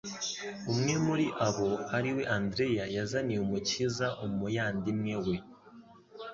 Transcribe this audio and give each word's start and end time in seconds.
Umwe 0.71 0.93
muri 1.05 1.25
abo 1.47 1.71
ari 1.97 2.09
we 2.15 2.23
Andreya 2.37 2.85
yazaniye 2.95 3.39
Umukiza 3.43 4.07
umuyandimwe 4.25 5.15
we. 5.25 5.35